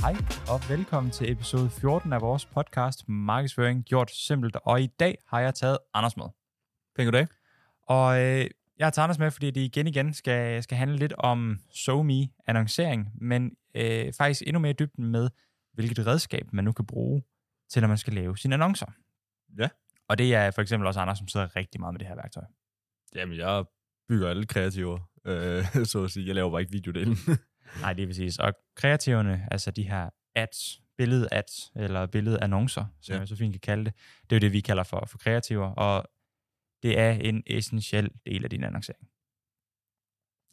[0.00, 0.16] Hej
[0.48, 4.56] og velkommen til episode 14 af vores podcast Markedsføring gjort simpelt.
[4.64, 6.24] Og i dag har jeg taget Anders med.
[6.96, 7.26] Pæn goddag.
[7.82, 8.46] Og øh,
[8.78, 12.28] jeg har taget Anders med, fordi det igen igen skal, skal handle lidt om SoMe
[12.46, 15.30] annoncering, men øh, faktisk endnu mere i dybden med,
[15.72, 17.22] hvilket redskab man nu kan bruge
[17.70, 18.86] til, når man skal lave sine annoncer.
[19.58, 19.68] Ja.
[20.08, 22.44] Og det er for eksempel også Anders, som sidder rigtig meget med det her værktøj.
[23.14, 23.64] Jamen, jeg
[24.08, 26.26] bygger alle kreativer, øh, så at sige.
[26.26, 27.16] Jeg laver bare ikke videodelen.
[27.80, 28.38] Nej, det er præcis.
[28.38, 33.18] Og kreativerne, altså de her ads, billede-ads, eller billedeannoncer, som ja.
[33.18, 35.66] Jeg så fint kan kalde det, det er jo det, vi kalder for, for kreativer,
[35.66, 36.08] og
[36.82, 39.08] det er en essentiel del af din annoncering.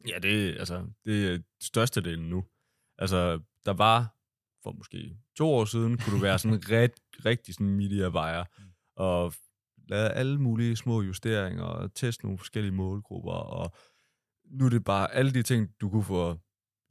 [0.08, 2.44] ja, det, altså, det er største delen nu.
[2.98, 4.14] Altså, der var
[4.62, 8.44] for måske to år siden, kunne du være sådan ret, rigtig sådan media buyer,
[8.96, 9.34] og
[9.88, 13.76] lave alle mulige små justeringer, og teste nogle forskellige målgrupper, og
[14.44, 16.40] nu er det bare alle de ting, du kunne for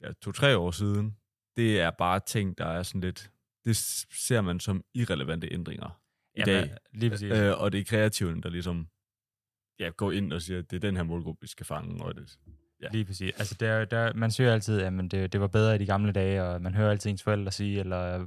[0.02, 1.16] ja, to-tre år siden,
[1.56, 3.30] det er bare ting, der er sådan lidt,
[3.64, 6.00] det ser man som irrelevante ændringer
[6.34, 6.70] i dag.
[6.92, 7.32] lige præcis.
[7.32, 8.88] Øh, og det er kreativen, der ligesom
[9.78, 12.04] ja, går ind og siger, at det er den her målgruppe, vi skal fange.
[12.04, 12.38] Og det,
[12.82, 12.86] ja.
[12.92, 13.32] Lige præcis.
[13.38, 16.42] Altså, der, der, man siger altid, at det, det var bedre i de gamle dage,
[16.42, 18.26] og man hører altid ens forældre sige, eller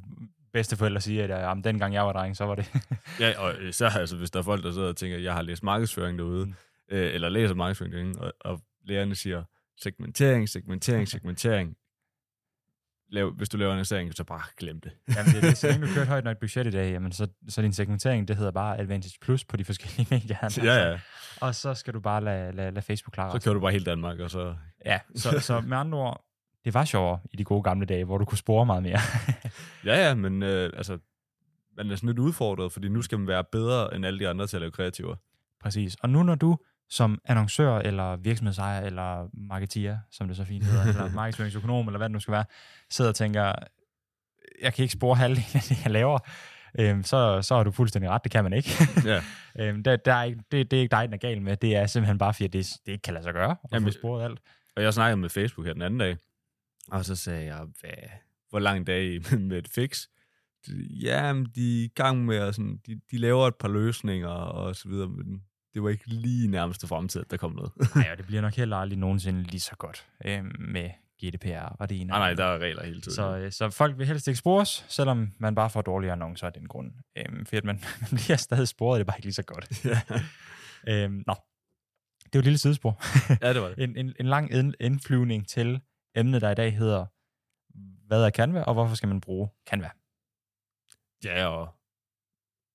[0.54, 2.72] bedsteforældre sige, at jamen, dengang jeg var dreng, så var det.
[3.20, 5.42] ja, og især altså, hvis der er folk, der sidder og tænker, at jeg har
[5.42, 6.54] læst markedsføring derude, mm.
[6.92, 9.44] øh, eller læser markedsføring derude, og, og lærerne siger
[9.78, 11.76] segmentering, segmentering, segmentering.
[13.10, 14.92] Lav, hvis du laver en annonsering, så bare glem det.
[15.16, 15.58] jamen, det er det.
[15.58, 18.28] Så længe du kører et højt nok budget i dag, jamen, så, så din segmentering,
[18.28, 20.38] det hedder bare Advantage Plus på de forskellige medier.
[20.42, 20.64] altså.
[20.64, 21.00] ja, ja.
[21.42, 23.86] Og så skal du bare lade, lade, lade Facebook klare Så kører du bare hele
[23.86, 24.56] Danmark, og så...
[24.86, 26.26] Ja, så, så med andre ord,
[26.66, 29.00] det var sjovere i de gode gamle dage, hvor du kunne spore meget mere.
[29.86, 30.98] Ja, ja, men øh, altså,
[31.78, 34.48] man er sådan lidt udfordret, fordi nu skal man være bedre end alle de andre
[34.48, 35.16] til at lave kreativer.
[35.64, 35.96] Præcis.
[35.96, 36.58] Og nu når du
[36.92, 42.10] som annoncør, eller virksomhedsejer, eller marketeer, som det så fint hedder, eller markedsføringsøkonom, eller hvad
[42.10, 42.46] det nu skal være,
[42.90, 43.54] sidder og tænker,
[44.62, 46.20] jeg kan ikke spore halvdelen af det, jeg laver,
[46.80, 48.70] øhm, så, så har du fuldstændig ret, det kan man ikke.
[49.06, 49.22] Ja.
[49.60, 51.76] øhm, der, der er ikke, det, det er ikke dig, den er gal med, det
[51.76, 54.24] er simpelthen bare, fordi det, det ikke kan lade sig gøre, at Jamen, få sporet
[54.24, 54.40] alt.
[54.76, 56.18] Og jeg snakkede med Facebook her den anden dag,
[56.92, 57.92] og så sagde jeg, hvad,
[58.50, 60.08] hvor lang dag med et fix?
[61.04, 64.76] Ja, de er i gang med at sådan, de, de laver et par løsninger og
[64.76, 65.44] så videre, men
[65.74, 67.72] det var ikke lige nærmeste fremtid, at der kom noget.
[67.96, 70.90] Nej, og det bliver nok heller aldrig nogensinde lige så godt øhm, med
[71.24, 72.08] GDPR og det ene.
[72.08, 73.16] nej, nej, der er regler hele tiden.
[73.16, 76.54] Så, øh, så folk vil helst ikke spores, selvom man bare får dårlige annoncer af
[76.54, 76.92] den grund.
[77.18, 79.86] Øhm, fordi at man, man bliver stadig sporet, det er bare ikke lige så godt.
[80.88, 81.34] Øhm, nå,
[82.24, 83.02] det er jo et lille sidespor.
[83.46, 83.78] ja, det var det.
[83.84, 85.82] en, en, en lang ind, indflyvning til
[86.16, 87.06] emnet, der i dag hedder,
[88.08, 89.90] hvad er Canva, og hvorfor skal man bruge Canva?
[91.24, 91.76] Ja, og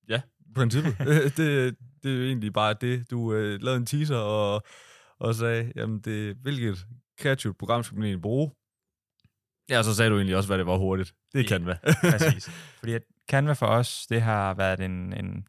[0.08, 0.20] ja,
[0.56, 0.98] princippet.
[1.36, 4.62] det, det er jo egentlig bare det, du øh, lavede en teaser og,
[5.18, 6.86] og sagde, jamen det, hvilket
[7.18, 8.50] kreativt program skal man egentlig bruge?
[9.70, 11.14] Ja, og så sagde du egentlig også, hvad det var hurtigt.
[11.32, 11.48] Det Ja.
[11.48, 11.78] kan være.
[12.12, 12.48] Præcis.
[12.78, 15.46] Fordi at Canva for os, det har været en, en,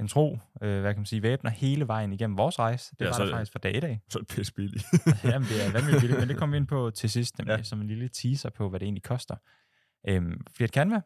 [0.00, 2.90] en tro, øh, hvad kan man sige, væbner hele vejen igennem vores rejse.
[2.98, 4.00] Det Ja, var der er det- faktisk fra dag i dag.
[4.08, 4.84] så er det pisse billigt.
[5.24, 7.56] Jamen, det er vanvittigt billigt, men det kommer vi ind på til sidst, nemlig, ja.
[7.56, 7.62] Ja.
[7.62, 9.36] som en lille teaser på, hvad det egentlig koster.
[10.08, 11.00] Øhm, fordi at Canva,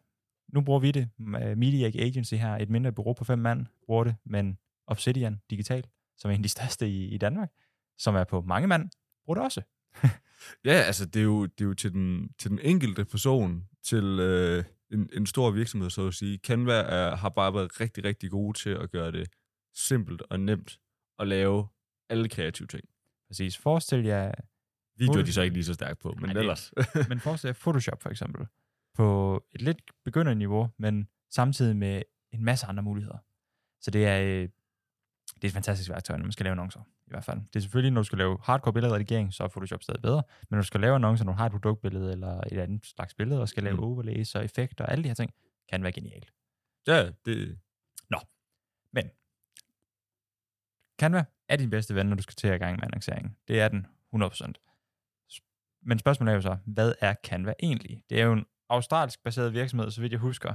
[0.48, 4.04] nu bruger vi det, øh, Media Agency her, et mindre bureau på fem mand, bruger
[4.04, 5.84] det, men Obsidian Digital,
[6.16, 7.52] som er en af de største i, i Danmark,
[7.98, 8.90] som er på mange mand,
[9.24, 9.62] bruger det også.
[10.64, 14.04] Ja, altså det er jo, det er jo til, den, til den enkelte person, til
[14.20, 16.38] øh, en, en stor virksomhed, så at sige.
[16.38, 19.28] Canva er, har bare været rigtig, rigtig gode til at gøre det
[19.74, 20.78] simpelt og nemt
[21.18, 21.68] at lave
[22.08, 22.84] alle kreative ting.
[23.28, 23.58] Præcis.
[23.58, 24.32] Forestil jer,
[24.98, 26.72] Video er de så ikke lige så stærkt på, men Nej, ellers.
[27.08, 28.46] men forestil jer Photoshop for eksempel,
[28.96, 32.02] på et lidt begynderniveau, men samtidig med
[32.32, 33.18] en masse andre muligheder.
[33.80, 34.48] Så det er, øh,
[35.34, 37.38] det er et fantastisk værktøj, når man skal lave annoncer, i hvert fald.
[37.40, 40.56] Det er selvfølgelig, når du skal lave hardcore billedredigering, så er Photoshop stadig bedre, men
[40.56, 43.40] når du skal lave annoncer, når du har et produktbillede eller et andet slags billede,
[43.40, 43.82] og skal lave Mm.
[43.84, 45.34] overlays og effekter og alle de her ting,
[45.68, 46.32] kan være genialt.
[46.86, 47.58] ja, det,
[48.92, 49.10] Men
[51.00, 53.36] Canva er din bedste ven, når du skal til at i gang med annonceringen.
[53.48, 54.52] Det er den 100%.
[55.82, 58.03] Men spørgsmålet er jo så, hvad er Canva egentlig?
[58.10, 60.54] Det er jo en australsk baseret virksomhed, så vidt jeg husker,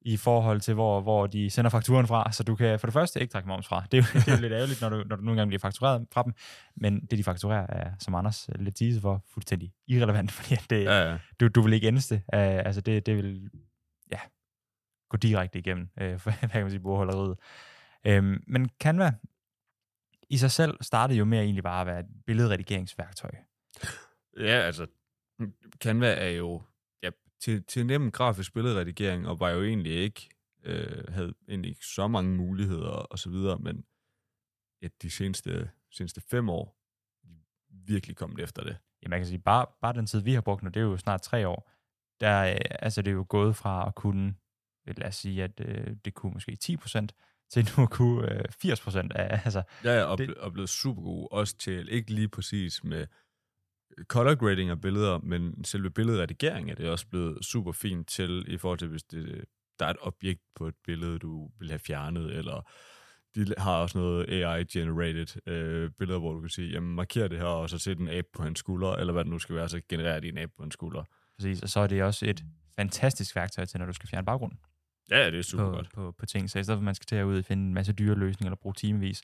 [0.00, 2.32] i forhold til, hvor, hvor de sender fakturen fra.
[2.32, 3.84] Så du kan for det første ikke trække moms fra.
[3.92, 5.60] Det er jo, det er jo lidt ærgerligt, når du, når du nogle gange bliver
[5.60, 6.32] faktureret fra dem.
[6.76, 11.10] Men det, de fakturerer, er, som Anders lidt teaser for, fuldstændig irrelevant, fordi det, ja,
[11.10, 11.18] ja.
[11.40, 12.16] du, du vil ikke endes det.
[12.16, 13.50] Uh, altså det, det vil
[14.12, 14.20] ja,
[15.08, 17.38] gå direkte igennem, uh, for, hvad kan man sige, bordholderiet.
[18.08, 19.12] Um, men Canva
[20.30, 23.30] i sig selv startede jo med at egentlig bare at være et billedredigeringsværktøj.
[24.38, 24.86] Ja, altså,
[25.82, 26.62] Canva er jo
[27.40, 30.28] til, til nem grafisk billedredigering, og var jo egentlig ikke,
[30.64, 33.84] øh, havde egentlig ikke så mange muligheder og så videre, men
[34.82, 36.78] ja, de seneste, seneste fem år,
[37.22, 37.40] de
[37.70, 38.76] virkelig kommet efter det.
[39.02, 40.96] Ja, man kan sige, bare, bare den tid, vi har brugt nu, det er jo
[40.96, 41.70] snart tre år,
[42.20, 44.34] der, øh, altså det er jo gået fra at kunne,
[44.86, 47.06] lad os sige, at øh, det kunne måske 10%,
[47.50, 50.34] til nu at kunne øh, 80% af, altså, Ja, ja, og, det...
[50.34, 53.06] og blevet super god også til, ikke lige præcis med
[54.08, 58.56] color grading af billeder, men selve billedredigering er det også blevet super fint til, i
[58.56, 59.44] forhold til, hvis det,
[59.78, 62.70] der er et objekt på et billede, du vil have fjernet, eller
[63.34, 67.46] de har også noget AI-generated øh, billeder, hvor du kan sige, jamen marker det her,
[67.46, 69.80] og så sæt en abe på hans skulder, eller hvad det nu skal være, så
[69.88, 71.04] genererer de en abe på hans skulder.
[71.36, 72.44] præcis, og så er det også et
[72.76, 74.58] fantastisk værktøj til, når du skal fjerne baggrunden.
[75.10, 75.88] Ja, ja, det er super på, godt.
[75.94, 76.50] på, på ting.
[76.50, 78.14] Så i stedet for, at man skal til at ud og finde en masse dyre
[78.14, 79.22] løsninger eller bruge timevis,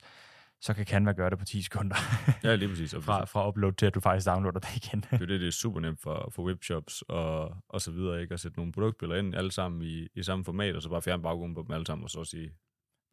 [0.61, 1.95] så kan Canva gøre det på 10 sekunder.
[2.43, 2.95] Ja, lige præcis.
[2.99, 5.05] Fra, fra upload til, at du faktisk downloader det igen.
[5.11, 8.33] Det er det, det er super nemt for, for webshops og, og så videre, ikke?
[8.33, 11.23] At sætte nogle produktbilleder ind, alle sammen i, i samme format, og så bare fjerne
[11.23, 12.51] baggrunden på dem alle sammen, og så sige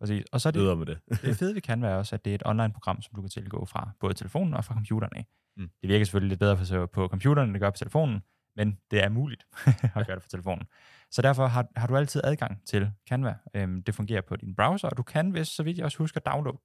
[0.03, 0.25] Præcis.
[0.33, 0.99] Og så er det, med det.
[1.23, 3.65] det fede ved Canva er også, at det er et online-program, som du kan tilgå
[3.65, 5.27] fra både telefonen og fra computeren af.
[5.57, 5.71] Mm.
[5.83, 8.23] Det virker selvfølgelig lidt bedre for, på computeren, end det gør på telefonen,
[8.57, 9.47] men det er muligt
[9.97, 10.65] at gøre det på telefonen.
[11.11, 13.35] Så derfor har, har du altid adgang til Canva.
[13.55, 16.21] Øhm, det fungerer på din browser, og du kan, hvis så vidt jeg også husker,
[16.21, 16.59] downloade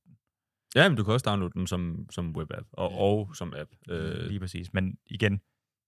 [0.78, 3.72] Ja, men du kan også downloade den som, som webapp, og, og som app.
[3.90, 4.28] øh.
[4.28, 4.74] Lige præcis.
[4.74, 5.42] Men igen,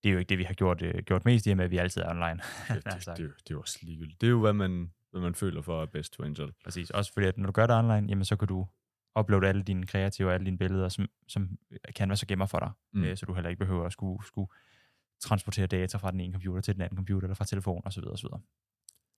[0.04, 1.72] det er jo ikke det, vi har gjort, øh, gjort mest i, og med, at
[1.72, 2.26] vi altid er online.
[2.68, 4.22] det, det, det, det, er det er jo også ligegyldigt.
[4.22, 6.54] Det er jo, hvad man, hvad man føler for er bedst for en selv.
[6.64, 6.90] Præcis.
[6.90, 8.68] Også fordi, at når du gør det online, jamen, så kan du
[9.20, 11.58] uploade alle dine kreative og alle dine billeder, som, som
[11.92, 12.72] Canva så gemmer for dig.
[12.94, 13.04] Mm.
[13.04, 14.48] Øh, så du heller ikke behøver at skulle, skulle
[15.22, 18.04] transportere data fra den ene computer til den anden computer, eller fra telefon osv.
[18.08, 18.28] osv.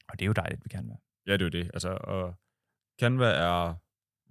[0.10, 0.96] Og det er jo dejligt ved Canva.
[1.28, 1.72] Ja, det er jo det.
[1.74, 2.36] Altså, og
[3.00, 3.76] Canva er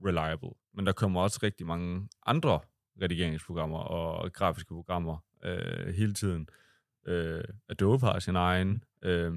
[0.06, 2.61] reliable, men der kommer også rigtig mange andre
[3.02, 6.49] redigeringsprogrammer og grafiske programmer øh, hele tiden.
[7.06, 8.85] Øh, Adobe har sin egen.
[9.02, 9.32] Øh,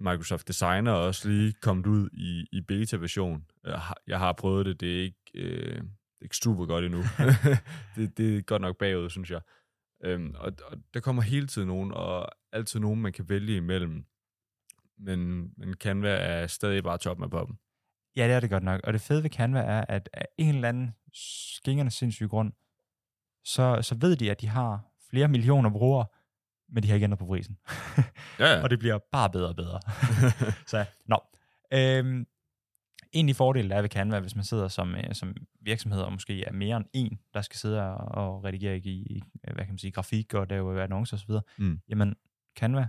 [0.00, 3.46] Microsoft Designer er også lige kommet ud i, i beta-version.
[3.64, 6.84] Jeg har, jeg har prøvet det, det er ikke, øh, det er ikke super godt
[6.84, 7.02] endnu.
[7.96, 9.40] det, det er godt nok bagud, synes jeg.
[10.04, 14.04] Øhm, og, og der kommer hele tiden nogen, og altid nogen, man kan vælge imellem.
[14.98, 17.58] Men, men Canva er stadig bare toppen af poppen.
[18.16, 18.80] Ja, det er det godt nok.
[18.84, 22.52] Og det fede ved Canva er, at af en eller anden skingerne sindssyg grund,
[23.44, 24.80] så, så ved de, at de har
[25.10, 26.06] flere millioner brugere,
[26.68, 27.56] men de har ikke ændret på prisen.
[28.38, 28.62] Ja, ja.
[28.62, 29.80] og det bliver bare bedre og bedre.
[30.70, 31.18] så, nå.
[31.72, 32.26] Øhm,
[33.12, 36.00] en af de fordele, der er ved Canva, hvis man sidder som, øh, som virksomhed,
[36.02, 39.68] og måske er mere end en, der skal sidde og, redigere i, i, hvad kan
[39.72, 41.80] man sige, grafik og lave annoncer osv., Mm.
[41.88, 42.14] jamen
[42.56, 42.88] Canvas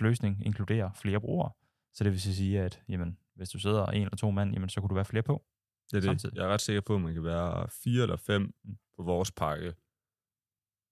[0.00, 1.50] løsning inkluderer flere brugere.
[1.94, 4.80] Så det vil sige, at jamen, hvis du sidder en eller to mand, jamen, så
[4.80, 5.44] kunne du være flere på.
[5.90, 6.04] det er det.
[6.08, 6.36] samtidig.
[6.36, 8.76] Jeg er ret sikker på, at man kan være fire eller fem Mm.
[8.96, 9.74] på vores pakke.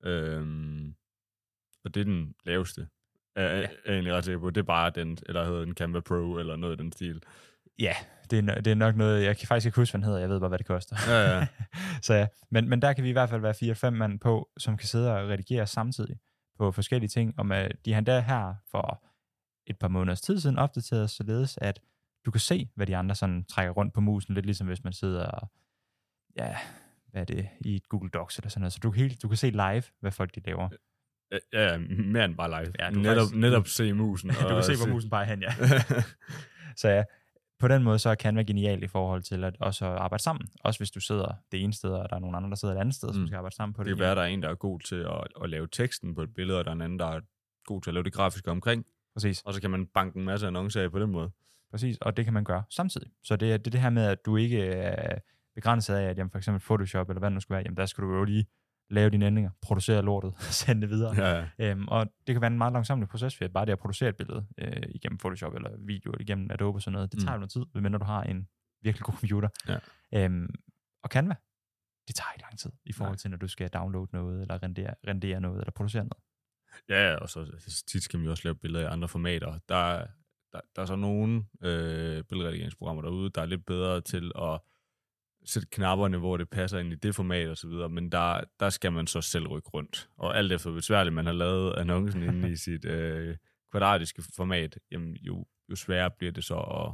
[0.05, 0.94] Øhm,
[1.85, 2.88] og det er den laveste.
[3.37, 3.49] Er, ja.
[3.56, 4.50] Er jeg egentlig ret sikker på.
[4.50, 7.23] Det er bare den, eller hedder den Canva Pro, eller noget i den stil.
[7.79, 7.94] Ja,
[8.31, 10.29] det er, det er nok noget, jeg kan faktisk ikke huske, hvad den hedder, jeg
[10.29, 10.96] ved bare, hvad det koster.
[11.08, 11.46] Ja, ja.
[12.06, 14.76] så ja, men, men der kan vi i hvert fald være fire-fem mand på, som
[14.76, 16.17] kan sidde og redigere samtidig
[16.58, 19.05] på forskellige ting, og med, de har endda her for
[19.67, 21.81] et par måneders tid siden opdateret, således at
[22.26, 24.93] du kan se, hvad de andre sådan trækker rundt på musen, lidt ligesom hvis man
[24.93, 25.50] sidder og,
[26.37, 26.56] ja,
[27.06, 29.28] hvad er det, i et Google Docs eller sådan noget, så du kan, helt, du
[29.28, 30.69] kan se live, hvad folk de laver.
[31.52, 32.72] Ja, ja, mere end bare live.
[32.78, 34.31] Ja, er netop, faktisk- netop se musen.
[34.49, 35.52] du kan se, hvor musen peger hen, ja.
[36.76, 37.05] Så ja,
[37.58, 40.49] på den måde så kan være genial i forhold til at også arbejde sammen.
[40.61, 42.78] Også hvis du sidder det ene sted, og der er nogen andre, der sidder et
[42.81, 43.14] andet sted, mm.
[43.14, 43.96] som skal arbejde sammen på Det det.
[43.96, 46.34] kan være, der er en, der er god til at, at lave teksten på et
[46.34, 47.20] billede, og der er en anden, der er
[47.65, 48.86] god til at lave det grafiske omkring.
[49.15, 51.31] Præcis, Og så kan man banke en masse annoncer af på den måde.
[51.70, 53.10] Præcis, og det kan man gøre samtidig.
[53.24, 55.19] Så det er det, det her med, at du ikke er
[55.55, 57.86] begrænset af, at jamen, for eksempel Photoshop, eller hvad det nu skal være, jamen der
[57.86, 58.46] skal du jo lige
[58.91, 61.15] lave dine ændringer, producere lortet, sende det videre.
[61.27, 61.70] Ja, ja.
[61.70, 64.17] Øhm, og det kan være en meget langsommelig proces, for bare det at producere et
[64.17, 67.24] billede øh, igennem Photoshop eller video eller igennem Adobe og sådan noget, det Mm.
[67.24, 68.48] tager jo noget tid, medmindre du har en
[68.82, 69.48] virkelig god computer.
[69.69, 69.79] Ja.
[70.24, 70.55] Øhm,
[71.03, 71.34] og Canva,
[72.08, 73.17] det tager ikke lang tid i forhold Nej.
[73.19, 76.22] til, når du skal downloade noget, eller rendere, rendere noget, eller producere noget.
[76.89, 77.58] Ja, og så
[77.89, 79.58] tit skal man jo også lave billeder i andre formater.
[79.69, 80.06] Der, er-
[80.53, 84.61] der, der er så nogle øh, billedredigeringsprogrammer derude, der er lidt bedre til at
[85.45, 88.71] sætte knapperne, hvor det passer ind i det format og så videre, men der, der
[88.71, 90.11] skal man så selv rykke rundt.
[90.17, 93.37] Og alt efter, hvor besværligt man har lavet annoncen inde i sit øh,
[93.71, 96.93] kvadratiske format, jamen, jo, jo sværere bliver det så at,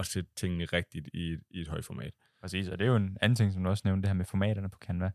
[0.00, 2.12] at sætte tingene rigtigt i, et- i et højt format.
[2.40, 4.24] Præcis, og det er jo en anden ting, som du også nævnte, det her med
[4.24, 5.10] formaterne på Canva.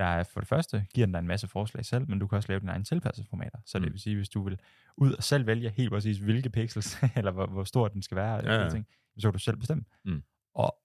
[0.00, 2.36] Der er for det første, giver den dig en masse forslag selv, men du kan
[2.36, 3.58] også lave dine egne tilpassede formater.
[3.66, 3.84] Så mm.
[3.84, 4.58] det vil sige, hvis du vil
[4.96, 8.34] ud og selv vælge helt præcis, hvilke pixels, eller hvor, hvor stor den skal være,
[8.34, 8.70] Ja, ja.
[8.70, 8.86] ting,
[9.18, 9.84] så kan du selv bestemme.
[10.04, 10.22] Mm.
[10.54, 10.76] Og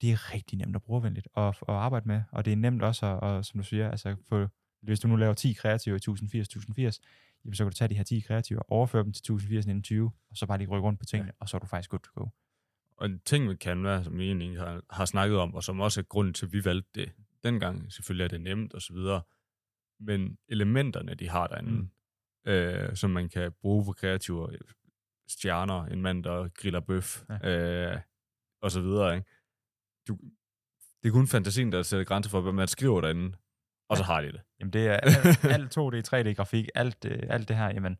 [0.00, 3.06] det er rigtig nemt og brugervenligt at, at arbejde med, og det er nemt også
[3.06, 4.46] at, at som du siger, altså få,
[4.82, 7.00] hvis du nu laver 10 kreative i 1080, 1080,
[7.44, 10.36] jamen så kan du tage de her 10 kreative, overføre dem til 1080, 1920, og
[10.36, 11.36] så bare lige rykke rundt på tingene, ja.
[11.40, 12.26] og så er du faktisk good to go.
[12.96, 16.00] Og en ting med Canva, som vi egentlig har, har snakket om, og som også
[16.00, 17.12] er grunden til, at vi valgte det
[17.44, 19.22] dengang, selvfølgelig er det nemt og så videre,
[20.00, 21.90] men elementerne, de har derinde, Mm.
[22.46, 24.58] øh, som man kan bruge for kreative
[25.28, 27.48] stjerner, en mand, der griller bøf, ja.
[27.94, 28.00] øh,
[28.62, 29.16] og så videre.
[29.16, 29.28] Ikke?
[30.08, 30.18] Du,
[31.02, 33.36] det er kun fantasien, der sætter grænser for, hvad man skriver derinde,
[33.88, 34.40] og så har de det.
[34.60, 37.98] Jamen det er alt, alt 2D, 3D-grafik, alt, øh, alt det her, jamen,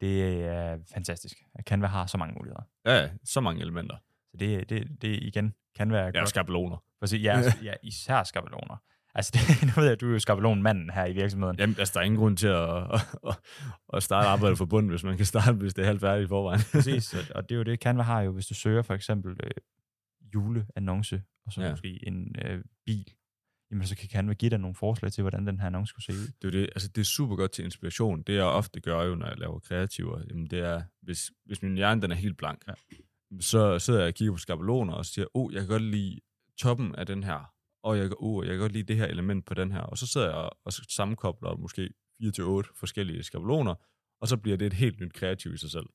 [0.00, 1.36] det er fantastisk.
[1.60, 2.62] Canva har så mange muligheder.
[2.86, 3.96] Ja, så mange elementer.
[4.34, 6.28] Så det, det, det igen, Canva er Ja, godt.
[6.28, 6.76] skabeloner.
[7.00, 8.76] Præcis, ja, ja, især skabeloner.
[9.14, 9.40] Altså, det,
[9.76, 11.56] nu ved jeg, du er jo skabelonmanden her i virksomheden.
[11.58, 12.94] Jamen, altså, der er ingen grund til at,
[13.28, 13.36] at,
[13.92, 16.28] at starte arbejdet for bunden, hvis man kan starte, hvis det er halvt færdigt i
[16.28, 16.60] forvejen.
[16.72, 19.32] Præcis, og- og det er jo det, Canva har jo, hvis du søger for eksempel
[19.44, 19.50] øh,
[20.34, 21.70] juleannonce, og så Ja.
[21.70, 23.12] måske en øh, bil,
[23.70, 26.12] jamen så kan Canva give dig nogle forslag til, hvordan den her annonce skulle se
[26.12, 26.28] ud.
[26.42, 28.22] det er det, altså det er super godt til inspiration.
[28.22, 31.74] Det jeg ofte gør jo, når jeg laver kreativer, jamen det er, hvis, hvis min
[31.76, 32.72] hjerne den er helt blank, Ja.
[33.40, 36.20] Så sidder jeg og kigger på skabeloner og siger, oh, jeg kan godt lide
[36.58, 37.52] toppen af den her,
[37.82, 39.80] og jeg, kan- oh, jeg kan godt lide det her element på den her.
[39.80, 41.90] Og så sidder jeg og sammenkobler måske
[42.22, 43.74] 4-8 forskellige skabeloner,
[44.20, 45.86] og så bliver det et helt nyt kreativ i sig selv.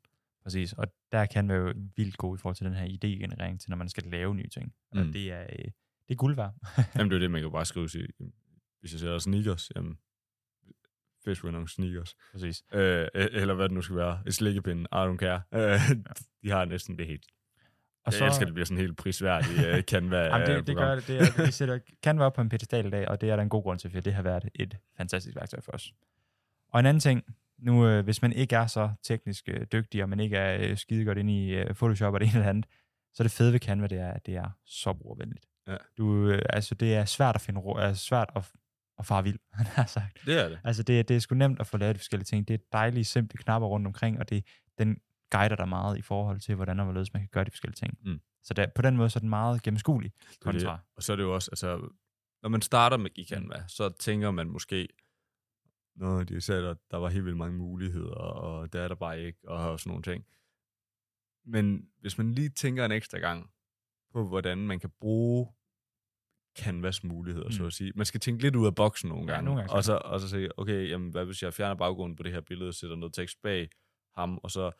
[0.43, 3.69] Præcis, og der kan Canva jo vildt god i forhold til den her idégenerering til,
[3.69, 4.73] når man skal lave nye ting.
[4.91, 5.11] Og Mm.
[5.13, 5.65] det er, øh,
[6.07, 6.53] det er guld værd.
[6.95, 8.07] Jamen det er det, man kan bare skrive sig.
[8.79, 9.97] Hvis jeg siger sneakers, jamen,
[11.25, 12.15] fish with nogle sneakers.
[12.31, 12.63] Præcis.
[12.73, 14.19] Øh, eller hvad det nu skal være.
[14.27, 15.41] Et slikkepind, I don't care.
[15.53, 15.79] Øh,
[16.43, 17.25] de har næsten det helt.
[18.05, 20.87] Og Jeg elsker, at det bliver sådan helt prisværdigt uh, Canva Jamen, det, det program.
[20.87, 21.07] gør det.
[21.07, 23.43] det er, vi sætter Canva op på en pedestal i dag, og det er der
[23.43, 25.93] en god grund til, for det har været et fantastisk værktøj for os.
[26.71, 27.23] Og en anden ting,
[27.57, 30.77] nu øh, hvis man ikke er så teknisk øh, dygtig, og man ikke er øh,
[30.77, 32.65] skide godt inde i øh, Photoshop og det ene eller andet,
[33.13, 35.45] så det fede ved Canva, det er, at det er så brugervenligt.
[35.67, 35.75] Ja.
[35.97, 38.51] Du, øh, altså, det er svært at finde ro, er svært at,
[38.99, 40.17] at fare vild, han har sagt.
[40.25, 40.59] Det er det.
[40.63, 42.47] Altså, det, er- det er sgu nemt at få lavet de forskellige ting.
[42.47, 44.45] Det er dejlige, simple knapper rundt omkring, og det,
[44.77, 44.97] den
[45.31, 47.97] guider dig meget i forhold til, hvordan og hvorledes man kan gøre de forskellige ting.
[48.05, 48.19] Mm.
[48.43, 50.39] Så der, på den måde, så er den meget gennemskuelig er det.
[50.39, 50.79] kontra.
[50.95, 51.89] Og så er det jo også, altså,
[52.41, 54.87] når man starter med i Canva, så tænker man måske,
[55.95, 59.21] Nå, de sagde, at der var helt vildt mange muligheder, og der er der bare
[59.21, 60.25] ikke, og sådan nogle ting.
[61.45, 63.49] Men hvis man lige tænker en ekstra gang
[64.13, 65.47] på, hvordan man kan bruge
[66.57, 67.51] Canvas muligheder, mm.
[67.51, 67.67] så Mm.
[67.67, 67.91] at sige.
[67.95, 70.19] Man skal tænke lidt ud af boksen nogle Ja, gange, nogle gange og, så, og
[70.19, 73.13] så sige, okay, jamen, hvad hvis jeg fjerner baggrunden på det her billede, sætter noget
[73.13, 73.69] tekst bag
[74.15, 74.71] ham, og så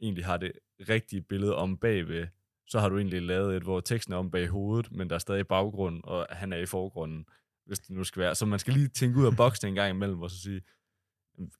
[0.00, 0.52] egentlig har det
[0.88, 2.26] rigtige billede om bagved,
[2.66, 5.18] så har du egentlig lavet et, hvor teksten er om bag hovedet, men der er
[5.18, 7.26] stadig baggrund, og han er i forgrunden,
[7.66, 8.34] hvis det nu skal være.
[8.34, 10.62] Så man skal lige tænke ud af boksen en gang imellem, og så sige,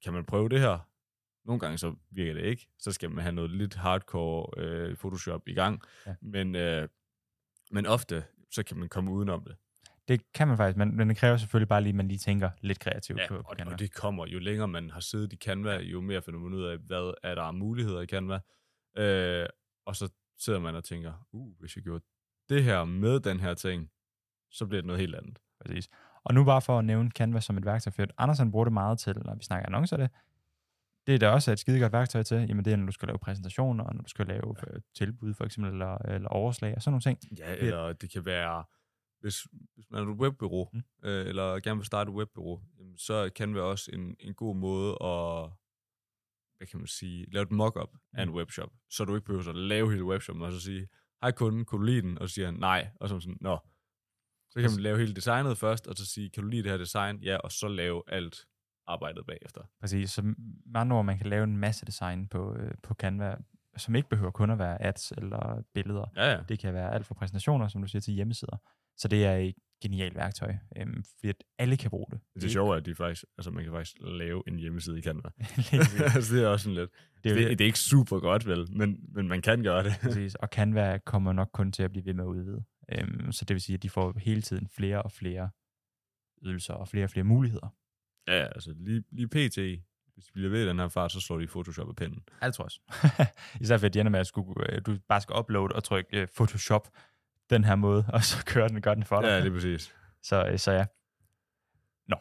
[0.04, 0.78] kan man prøve det her?
[1.44, 2.68] Nogle gange så virker det ikke.
[2.78, 5.82] Så skal man have noget lidt hardcore øh, Photoshop i gang.
[6.06, 6.14] Ja.
[6.22, 6.88] Men, øh,
[7.70, 9.56] men ofte, så kan man komme udenom det.
[10.08, 12.50] Det kan man faktisk, men, men det kræver selvfølgelig bare lige, at man lige tænker
[12.60, 13.72] lidt kreativt Ja, på, på og, Canva.
[13.72, 14.26] og det kommer.
[14.26, 17.34] Jo længere man har siddet i Canva, jo mere finder man ud af, hvad er
[17.34, 18.40] der af muligheder i Canva.
[18.96, 19.46] Øh,
[19.86, 22.04] og så sidder man og tænker, uh, hvis jeg gjorde
[22.48, 23.90] det her med den her ting,
[24.50, 25.38] så bliver det noget helt andet.
[25.60, 25.88] Præcis.
[26.24, 28.72] Og nu bare for at nævne Canva som et værktøj, for Anders han bruger det
[28.72, 30.10] meget til, når vi snakker annoncer det,
[31.06, 33.08] det er da også et skide godt værktøj til, jamen det er, når du skal
[33.08, 36.82] lave præsentationer, og når du skal lave øh, tilbud for eksempel, eller, eller overslag og
[36.82, 37.38] sådan nogle ting.
[37.38, 38.64] Ja, eller det kan være,
[39.20, 40.78] hvis, hvis man er et webbureau, Mm.
[41.02, 41.08] mm.
[41.08, 44.34] øh, eller gerne vil starte et webbureau, jamen, så kan det være også en, en
[44.34, 45.50] god måde at,
[46.56, 48.34] hvad kan man sige, lave et mock-up af en Mm.
[48.34, 50.88] webshop, så du ikke behøver at lave hele webshoppen, og så sige,
[51.22, 52.18] hej kunden, kunne du lide den?
[52.18, 53.58] Og så siger han, nej, og så sådan, nå.
[54.50, 56.78] Så kan man lave hele designet først, og så sige, kan du lide det her
[56.78, 57.18] design?
[57.22, 58.46] Ja, og så lave alt
[58.86, 59.60] arbejdet bagefter.
[59.80, 63.36] Præcis, så med andre ord, man kan lave en masse design på, øh, på Canva,
[63.76, 66.06] som ikke behøver kun at være ads eller billeder.
[66.16, 66.38] Ja, ja.
[66.48, 68.56] Det kan være alt fra præsentationer, som du siger, til hjemmesider.
[68.96, 72.20] Så det er et genialt værktøj, øhm, fordi at alle kan bruge det.
[72.42, 75.28] Det sjove er, at de faktisk, altså man kan faktisk lave en hjemmeside i Canva.
[76.14, 76.90] Altså, det er også sådan lidt,
[77.24, 79.84] det er det, det, det er ikke super godt, vel, men, men man kan gøre
[79.84, 79.92] det.
[80.02, 82.64] Præcis, og Canva kommer nok kun til at blive ved med at udvide.
[82.92, 85.50] Øhm, så det vil sige, at de får hele tiden flere og flere
[86.42, 87.74] ydelser og flere og flere muligheder.
[88.28, 89.58] Ja, ja, altså lige, lige pt.
[90.14, 92.22] Hvis de bliver ved i den her fart, så slår de Photoshop af pinden.
[92.40, 92.80] Alt tror jeg også.
[93.60, 96.20] Især for at de ender med, at skulle, øh, du bare skal uploade og trykke
[96.20, 96.88] øh, Photoshop
[97.50, 99.28] den her måde, og så kører den, gør den for dig.
[99.28, 99.94] Ja, det er præcis.
[100.22, 100.86] Så, øh, så ja.
[102.08, 102.16] Nå.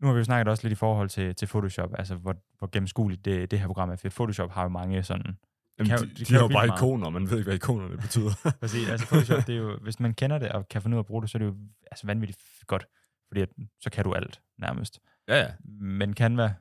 [0.00, 2.68] Nu har vi jo snakket også lidt i forhold til, til Photoshop, altså hvor, hvor
[2.72, 3.96] gennemskueligt det, det her program er.
[3.96, 5.38] For Photoshop har jo mange sådan...
[5.78, 6.78] Jamen, kan de, det de kan har jo bare meget.
[6.78, 8.30] ikoner, man ved ikke, hvad ikonerne betyder.
[8.60, 11.02] Præcis, altså Photoshop, det er jo, hvis man kender det og kan finde ud af
[11.02, 11.56] at bruge det, så er det jo
[11.90, 12.86] altså vanvittigt godt,
[13.28, 13.48] fordi at,
[13.80, 15.00] så kan du alt nærmest.
[15.28, 15.54] ja, ja.
[15.80, 16.54] Men Canva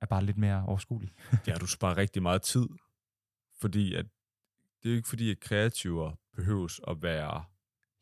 [0.00, 1.12] er bare lidt mere overskuelig.
[1.46, 2.68] Ja, du sparer rigtig meget tid,
[3.60, 4.06] fordi at,
[4.82, 7.44] det er jo ikke fordi, at kreativer behøves at være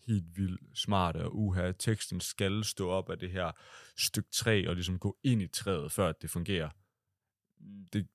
[0.06, 3.52] helt vildt smarte og uha, teksten skal stå op af det her
[3.96, 6.70] stykke træ og ligesom gå ind i træet, før det fungerer.
[7.92, 8.08] Det,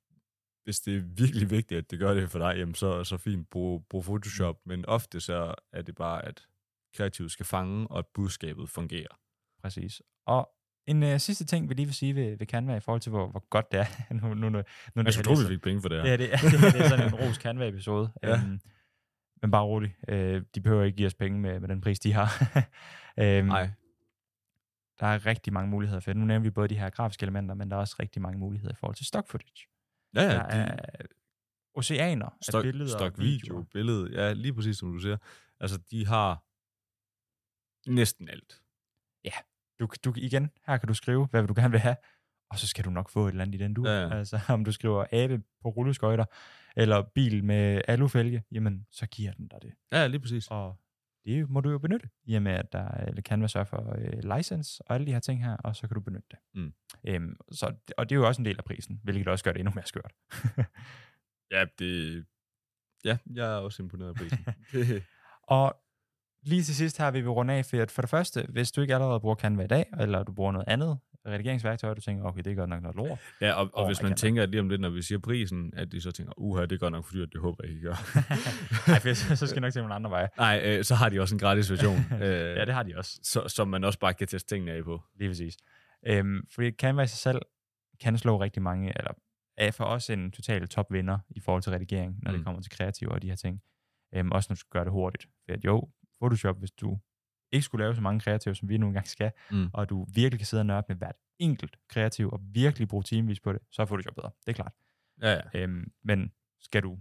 [0.63, 3.49] hvis det er virkelig vigtigt, at det gør det for dig, jamen så, så fint,
[3.49, 6.47] brug, brug Photoshop, men ofte så er det bare, at
[6.93, 9.19] kreativet skal fange, og at budskabet fungerer.
[9.61, 10.01] Præcis.
[10.25, 10.49] Og
[10.87, 13.27] En uh, sidste ting, vi lige vil sige ved, ved Canva i forhold til, hvor,
[13.31, 13.85] hvor godt det er.
[14.13, 14.49] nu, nu, nu,
[14.95, 16.09] nu, Jeg skulle tro, vi fik penge for det her.
[16.09, 18.11] Ja, det, er, det, er, det er sådan en ros Canva-episode.
[18.23, 18.33] Ja.
[18.37, 18.59] Øhm,
[19.41, 19.95] men bare rolig.
[20.07, 22.29] Øh, de behøver ikke give os penge med, med den pris, de har.
[23.19, 23.69] øhm, Nej.
[24.99, 26.17] Der er rigtig mange muligheder for det.
[26.19, 28.73] Nu nævner vi både de her grafiske elementer, men der er også rigtig mange muligheder
[28.73, 29.67] i forhold til stock footage.
[30.15, 30.29] Ja, ja.
[30.29, 31.05] der de- er
[31.75, 33.63] oceaner af stok, billeder stok video, videoer.
[33.63, 35.17] billede, ja, lige præcis som du siger.
[35.59, 36.43] Altså, de har
[37.91, 38.61] næsten alt.
[39.79, 41.95] Du, du, igen, her kan du skrive, hvad du gerne vil have,
[42.49, 43.87] og så skal du nok få et eller andet i den du.
[43.87, 44.17] Ja, ja.
[44.17, 46.25] Altså, om du skriver abe på rulleskøjter,
[46.75, 49.73] eller bil med alufælge, jamen, så giver den dig det.
[49.91, 50.47] Ja, lige præcis.
[50.47, 50.79] Og
[51.25, 54.37] det må du jo benytte, i og med, at der eller Canva sørger for øh,
[54.37, 56.39] license og alle de her ting her, og så kan du benytte det.
[56.53, 56.73] Mm.
[57.07, 59.59] Øhm, så, og det er jo også en del af prisen, hvilket også gør det
[59.59, 60.13] endnu mere skørt.
[61.51, 62.25] Ja, det...
[63.05, 64.45] Ja, jeg er også imponeret af prisen.
[65.43, 65.81] Og
[66.43, 68.81] lige til sidst her vil vi runde af, for at for det første, hvis du
[68.81, 72.23] ikke allerede bruger Canva i dag, eller du bruger noget andet redigeringsværktøj, og du tænker,
[72.23, 73.19] okay, det er godt nok noget lort.
[73.41, 75.73] ja, og, og hvis man kan- tænker at lige om lidt, når vi siger prisen,
[75.75, 77.81] at de så tænker, uha, det er godt nok for dyrt, det håber jeg ikke
[77.87, 77.95] gør.
[78.91, 80.27] Nej, for så, så skal jeg nok til nogle andre veje.
[80.37, 82.21] Nej, øh, så har de også en gratis version, øh,
[82.59, 83.19] Ja, det har de også.
[83.23, 85.01] så, som man også bare kan teste tingene af på.
[85.19, 85.57] Lige præcis.
[86.07, 87.39] Øhm, fordi Canva i sig selv
[88.01, 89.11] kan slå rigtig mange, eller
[89.57, 92.33] er for os en total topvinder i forhold til redigering, når mm.
[92.33, 92.43] det Mm.
[92.45, 93.61] kommer til kreative og de her ting.
[94.15, 95.27] Øhm, også når du skal gøre det hurtigt.
[95.45, 95.89] For at jo,
[96.21, 96.99] Photoshop, hvis du
[97.51, 99.69] ikke skulle lave så mange kreative, som vi nu engang skal, Mm.
[99.73, 103.39] og du virkelig kan sidde og nørde med hvert enkelt kreativ, og virkelig bruge timevis
[103.39, 104.31] på det, så er Photoshop bedre.
[104.45, 104.73] Det er klart.
[105.21, 105.41] Ja, ja.
[105.53, 106.99] Øhm, men skal du,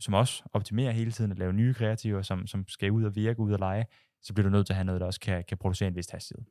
[0.00, 3.40] som os, optimere hele tiden og lave nye kreativer, som, som skal ud og virke,
[3.40, 3.86] ud og lege,
[4.22, 6.10] så bliver du nødt til at have noget, der også kan, kan producere en vis
[6.10, 6.44] hastighed.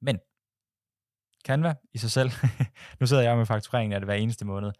[0.00, 0.18] Men
[1.44, 2.30] Canva i sig selv,
[3.00, 4.72] nu sidder jeg med faktureringen af det hver eneste måned,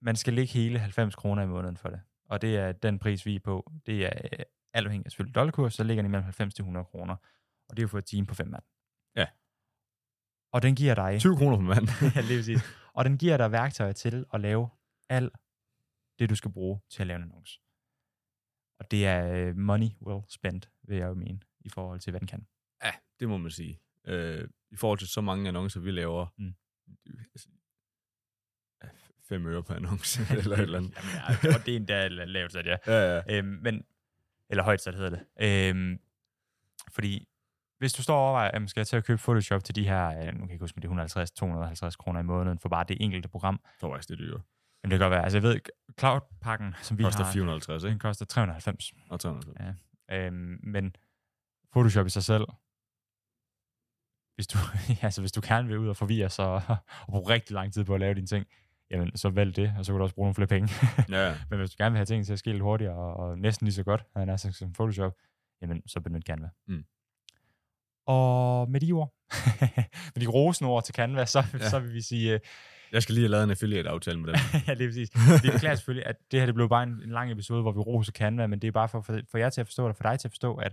[0.00, 2.00] man skal lægge hele 90 kroner i måneden for det.
[2.28, 3.72] Og det er den pris, vi er på.
[3.86, 4.38] Det er øh,
[4.74, 7.16] alt afhængig af selvfølgelig dollarkurs, så ligger den imellem 90 til 100 kroner.
[7.68, 8.62] Og det er jo for et team på fem mand.
[9.16, 9.26] Ja.
[10.52, 11.88] Og den giver dig 20 kroner per mand.
[12.16, 12.60] ja, lige præcis.
[12.94, 14.68] Og den giver dig værktøjer til at lave
[15.08, 15.32] alt
[16.18, 17.60] det, du skal bruge til at lave en annonce.
[18.78, 22.20] Og det er øh, money well spent, vil jeg jo mene, i forhold til, hvad
[22.20, 22.46] den kan.
[22.84, 23.80] Ja, det må man sige.
[24.06, 26.54] Øh, I forhold til så mange annoncer, vi laver, Mm.
[27.34, 27.48] altså,
[28.84, 28.88] ja,
[29.28, 30.94] fem øre per annonce, eller et eller andet.
[30.96, 31.10] Jamen,
[31.42, 32.76] ja, og det er endda lavt sat, ja.
[32.86, 33.38] Ja, ja.
[33.38, 33.84] Øhm, men,
[34.50, 35.24] eller højt sat hedder det.
[35.40, 35.98] Øhm,
[36.92, 37.28] fordi
[37.78, 40.06] hvis du står og overvejer, jamen, skal jeg til at købe Photoshop til de her,
[40.08, 42.84] øh, nu kan jeg ikke huske, om det er 150-250 kroner i måneden for bare
[42.88, 43.60] det enkelte program.
[43.64, 44.40] Jeg tror faktisk, det er dyre.
[44.82, 45.22] Jamen det kan godt være.
[45.22, 45.60] Altså jeg ved,
[46.00, 47.98] Cloud-pakken, som vi Det koster har, 450, den ikke?
[48.02, 48.92] koster 390.
[49.10, 49.80] Og 350.
[50.10, 50.26] Ja.
[50.26, 50.96] Øhm, men
[51.72, 52.44] Photoshop i sig selv,
[54.34, 54.58] hvis du,
[55.06, 56.62] altså hvis du gerne vil ud og forvirre sig og,
[57.00, 58.46] og bruge rigtig lang tid på at lave dine ting,
[58.94, 60.68] jamen så vælg det, og så kan du også bruge nogle flere penge.
[61.18, 63.38] Ja, men hvis du gerne vil have tingene til at ske lidt hurtigere og, og
[63.38, 65.12] næsten lige så godt, han er som Photoshop,
[65.62, 66.48] jamen så benyt Canva.
[66.68, 66.84] Mm.
[68.06, 69.14] Og med de ord,
[70.14, 71.68] med de rosende ord til Canva, så, ja.
[71.68, 72.40] Så vil vi sige, øh,
[72.92, 74.36] Jeg skal lige have lavet en affiliate-aftale med dem.
[74.68, 75.10] ja, lige præcis.
[75.42, 77.78] Vi beklager selvfølgelig, at det her det blev bare en, en lang episode, hvor vi
[77.78, 80.02] roser Canva, men det er bare for, for, for jer til at forstå det, for
[80.02, 80.72] dig til at forstå, at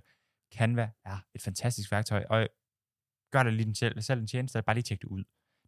[0.57, 2.47] Canva er et fantastisk værktøj, og
[3.31, 5.23] gør det lige den selv, selv en tjeneste, bare lige tjek det ud.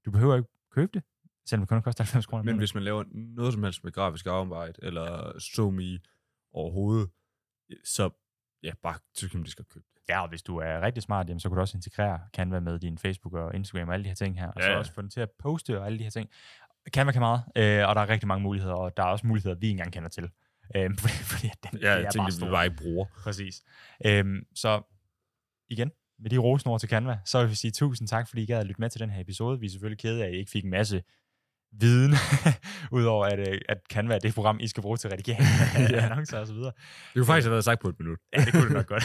[0.06, 1.04] Du behøver ikke købe det,
[1.45, 2.43] selvom det kun koster 90 kroner.
[2.43, 5.99] Men hvis man laver noget som helst med grafisk arbejde, eller SoMe
[6.53, 7.10] overhovedet,
[7.84, 8.10] så
[8.63, 10.01] ja, bare så kan man lige skal købe det.
[10.10, 12.79] Ja, og hvis du er rigtig smart, jamen, så kan du også integrere Canva med
[12.79, 14.77] din Facebook og Instagram og alle de her ting her, og så Ja, ja.
[14.77, 16.29] også få den til at poste og alle de her ting.
[16.89, 19.56] Canva kan meget, øh, og der er rigtig mange muligheder, og der er også muligheder,
[19.56, 20.29] vi ikke engang kender til.
[20.75, 23.06] Øh, fordi, fordi den, Ja, det jeg er tænker, bare vi bare ikke bruger.
[23.23, 23.63] Præcis.
[24.06, 24.82] Øhm, så
[25.69, 28.60] igen, med de rosenord til Canva, så vil vi sige tusind tak, fordi I gad
[28.60, 29.60] at lytte med til den her episode.
[29.60, 31.03] Vi er selvfølgelig kede af, at I ikke fik en masse
[31.79, 32.13] viden,
[32.97, 35.43] udover at, øh, at Canva er det program, I skal bruge til redigering
[35.75, 36.71] af annoncer og så videre.
[36.77, 38.19] Det kunne faktisk have været sagt på et minut.
[38.33, 39.03] Ja, det kunne det nok godt.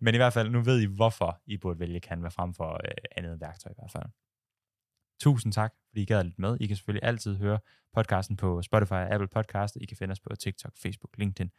[0.00, 2.90] Men i hvert fald, nu ved I, hvorfor I burde vælge Canva frem for øh,
[3.16, 4.10] andet værktøj i hvert fald.
[5.20, 6.56] Tusind tak, fordi I gad lytte med.
[6.60, 7.58] I kan selvfølgelig altid høre
[7.94, 9.76] podcasten på Spotify og Apple Podcast.
[9.80, 11.50] I kan finde os på TikTok, Facebook, LinkedIn,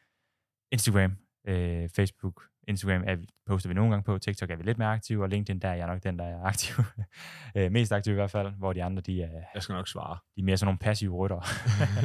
[0.72, 4.90] Instagram, øh, Facebook, Instagram er, poster vi nogle gange på, TikTok er vi lidt mere
[4.92, 6.76] aktive, og LinkedIn, der er jeg nok den, der er aktiv.
[7.56, 10.18] øh, mest aktiv i hvert fald, hvor de andre, de er, Jeg skal nok svare.
[10.36, 11.40] de er mere sådan nogle passive rytter,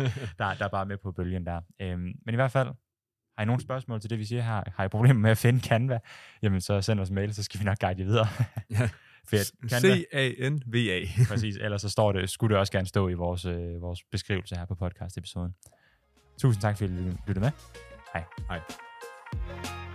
[0.38, 1.61] der, der er bare med på bølgen der.
[1.81, 2.68] Øhm, men i hvert fald,
[3.37, 4.62] har I nogle spørgsmål til det, vi siger her?
[4.77, 5.98] Har I problemer med at finde Canva?
[6.42, 8.27] Jamen, så send os mail, så skal vi nok guide jer videre.
[9.29, 9.53] Fedt.
[9.70, 11.25] Canva, C-A-N-V-A.
[11.29, 11.57] præcis.
[11.57, 14.64] Ellers så står det, skulle det også gerne stå i vores, øh, vores beskrivelse her
[14.64, 15.55] på podcast-episoden.
[16.38, 16.96] Tusind tak, fordi I
[17.27, 17.51] lyttede med.
[18.14, 18.25] Hej.
[18.48, 19.92] Hej.